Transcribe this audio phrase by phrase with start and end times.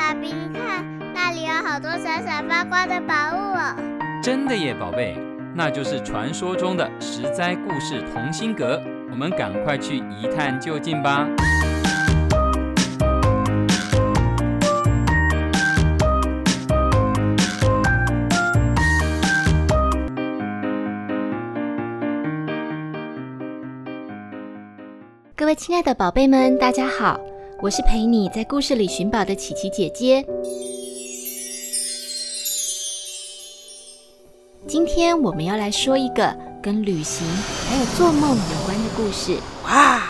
[0.00, 3.76] 爸比，你看那里有好多闪闪发光的宝物哦！
[4.22, 5.14] 真的耶，宝贝，
[5.54, 8.80] 那就是传说中的十灾故事同心阁。
[9.10, 11.28] 我们赶快去一探究竟吧！
[25.36, 27.20] 各位亲爱的宝贝们，大家好。
[27.62, 30.24] 我是陪你在故事里寻宝的琪琪姐姐。
[34.66, 37.26] 今天我们要来说一个跟旅行
[37.68, 39.38] 还有做梦有关的故事。
[39.64, 40.02] 哇！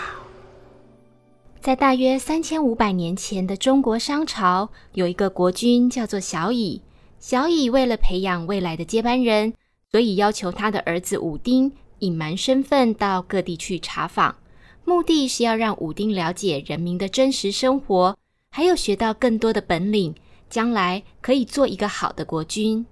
[1.60, 6.82] 在大约三千五百年前的中国商朝，有一个国君叫做小乙。
[7.18, 9.54] 小乙为了培养未来的接班人，
[9.90, 14.36] 所以要求他的儿子武丁隐瞒身份到各地去查访。
[14.84, 18.16] 目的是要让武丁了解人民的真实生活，
[18.50, 20.14] 还有学到更多的本领，
[20.48, 22.84] 将来可以做一个好的国君。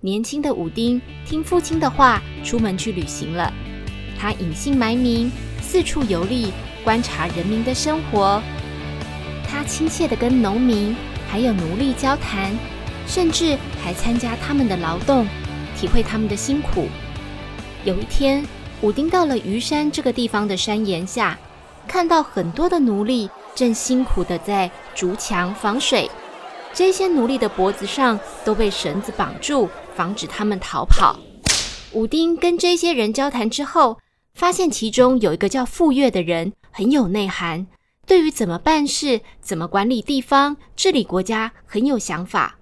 [0.00, 3.52] 年轻的武丁听父亲的话，出门去旅行了。
[4.18, 5.30] 他隐姓埋名，
[5.60, 6.52] 四处游历，
[6.82, 8.42] 观察人民的生活。
[9.46, 10.96] 他亲切地跟农民
[11.28, 12.56] 还有奴隶交谈，
[13.06, 15.26] 甚至还参加他们的劳动，
[15.76, 16.86] 体会他们的辛苦。
[17.84, 18.46] 有一天，
[18.82, 21.38] 武丁到了虞山这个地方的山岩下，
[21.86, 26.10] 看到很多的奴隶正辛苦地在筑墙防水。
[26.72, 31.18] 这些奴隶的脖子上都被绳子绑住，防止他们逃跑。
[31.92, 33.98] 武丁跟这些人交谈之后，
[34.32, 37.66] 发现其中有一个叫傅说的人很有内涵，
[38.06, 42.56] 对于怎么办事、怎么管理地方、治理国家很有想法。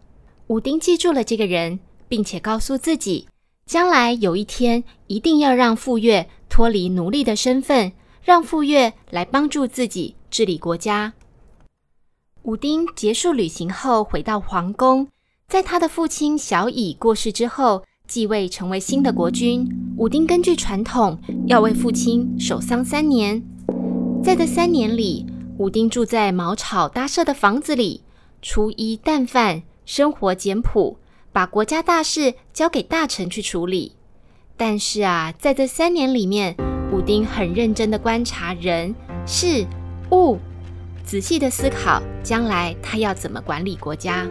[0.48, 3.28] 武丁记住了这个人，并且告诉自己。
[3.68, 11.12] 将来有一天，一定要让傅说脱离奴隶的身份，让傅说来帮助自己治理国家。
[12.44, 15.06] 武丁结束旅行后，回到皇宫，
[15.48, 19.68] 在他的父亲小乙过世之后，继位成为新的国君。
[19.98, 23.42] 武丁根据传统，要为父亲守丧三年。
[24.24, 25.26] 在这三年里，
[25.58, 28.00] 武丁住在茅草搭设的房子里，
[28.40, 30.96] 粗衣淡饭，生活简朴。
[31.38, 33.92] 把国家大事交给大臣去处理，
[34.56, 36.56] 但是啊，在这三年里面，
[36.92, 38.92] 武丁很认真的观察人
[39.24, 39.64] 事
[40.10, 40.38] 物，
[41.04, 44.26] 仔细的思考将来他要怎么管理国家。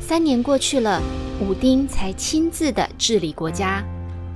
[0.00, 1.02] 三年过去了，
[1.46, 3.84] 武丁才亲自的治理国家。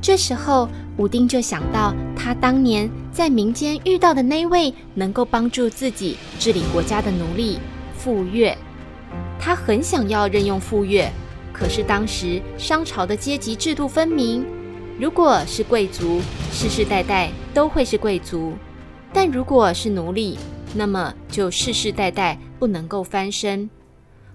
[0.03, 0.69] 这时候，
[0.99, 7.59] 武丁就想到他当年在民间遇到的那位能够帮助自己治理国家的奴隶
[7.97, 8.55] 傅说，
[9.41, 11.11] 他很想要任用傅说。
[11.61, 14.47] 可是当时商朝的阶级制度分明，
[14.99, 18.55] 如果是贵族，世世代代都会是贵族；
[19.13, 20.39] 但如果是奴隶，
[20.75, 23.69] 那么就世世代代不能够翻身。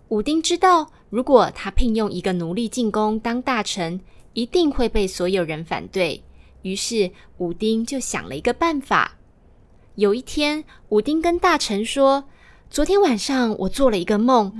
[0.10, 4.00] 武丁知道，如果他聘用一个奴隶进宫当大臣，
[4.34, 6.22] 一定会被所有人反对。
[6.62, 7.10] 于是
[7.40, 9.18] 武丁就想了一个办法。
[9.96, 12.26] 有一天，武丁跟大臣说
[12.70, 14.54] ：“昨天晚上我做了一个梦。”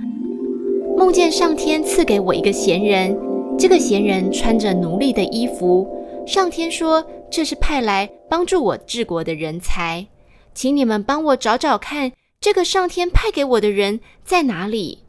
[0.96, 3.14] 梦见上天赐给我一个闲人，
[3.58, 5.86] 这个闲人穿着奴隶的衣服。
[6.26, 10.06] 上天说，这是派来帮助我治国的人才，
[10.54, 15.00] 请你们帮我找找看，这个上天派给我的人在哪里？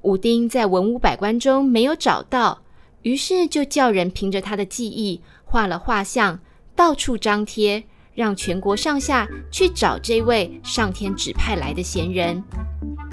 [0.00, 2.62] 武丁在文武百官中没有找到，
[3.02, 6.40] 于是就叫人凭着他的记忆画了画像，
[6.74, 7.84] 到处张贴，
[8.14, 12.42] 让全国上下去找这位上天指派来的闲人。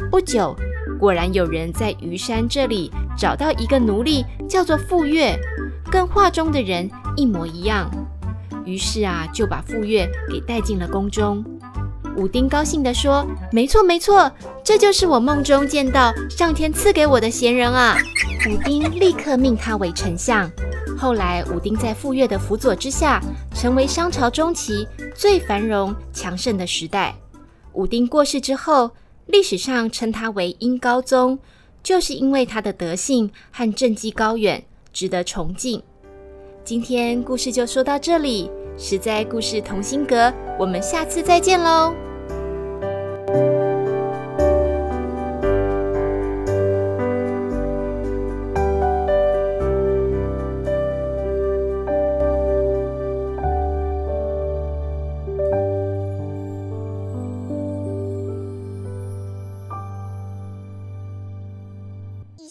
[0.09, 0.55] 不久。
[1.01, 5.35] 果然有人在虞山这里找到一个奴隶，叫做傅说，
[5.91, 7.89] 跟画中的人一模一样。
[8.65, 11.43] 于是啊，就把傅说给带进了宫中。
[12.15, 14.31] 武丁高兴地说：“没错，没错，
[14.63, 17.97] 这就是我梦中见到上天赐给我的贤人啊！”
[18.47, 20.47] 武丁立刻命他为丞相。
[20.95, 23.19] 后来，武丁在傅说的辅佐之下，
[23.55, 27.15] 成为商朝中期最繁荣强盛的时代。
[27.73, 28.91] 武丁过世之后，
[29.31, 31.39] 历史上称他为英高宗，
[31.81, 34.61] 就是因为他的德性和政绩高远，
[34.91, 35.81] 值得崇敬。
[36.65, 42.10] 今天故事就说到这里，实在故事同心阁，我们下次再见喽。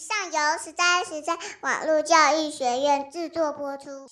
[0.01, 4.07] 上游十三十三网络教育学院制作播出。